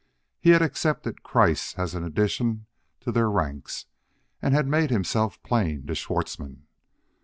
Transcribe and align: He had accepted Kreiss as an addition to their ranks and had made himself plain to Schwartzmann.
He 0.39 0.49
had 0.49 0.63
accepted 0.63 1.21
Kreiss 1.21 1.77
as 1.77 1.93
an 1.93 2.03
addition 2.03 2.65
to 3.01 3.11
their 3.11 3.29
ranks 3.29 3.85
and 4.41 4.51
had 4.51 4.65
made 4.65 4.89
himself 4.89 5.37
plain 5.43 5.85
to 5.85 5.93
Schwartzmann. 5.93 6.65